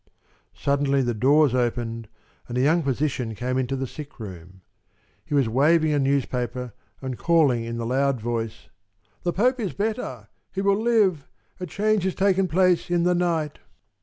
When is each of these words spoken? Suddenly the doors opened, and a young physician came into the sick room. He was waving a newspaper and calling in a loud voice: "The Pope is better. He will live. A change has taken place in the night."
Suddenly 0.55 1.03
the 1.03 1.13
doors 1.13 1.53
opened, 1.53 2.07
and 2.47 2.57
a 2.57 2.61
young 2.61 2.81
physician 2.81 3.35
came 3.35 3.59
into 3.59 3.75
the 3.75 3.85
sick 3.85 4.19
room. 4.19 4.61
He 5.23 5.35
was 5.35 5.47
waving 5.47 5.93
a 5.93 5.99
newspaper 5.99 6.73
and 7.03 7.19
calling 7.19 7.65
in 7.65 7.79
a 7.79 7.85
loud 7.85 8.19
voice: 8.19 8.69
"The 9.21 9.31
Pope 9.31 9.59
is 9.59 9.73
better. 9.73 10.27
He 10.51 10.61
will 10.63 10.81
live. 10.81 11.27
A 11.59 11.67
change 11.67 12.01
has 12.05 12.15
taken 12.15 12.47
place 12.47 12.89
in 12.89 13.03
the 13.03 13.13
night." 13.13 13.59